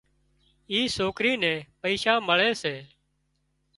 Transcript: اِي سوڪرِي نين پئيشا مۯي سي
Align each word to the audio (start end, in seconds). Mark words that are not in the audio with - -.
اِي 0.71 0.79
سوڪرِي 0.95 1.33
نين 1.41 1.59
پئيشا 1.81 2.13
مۯي 2.27 2.51
سي 2.61 2.75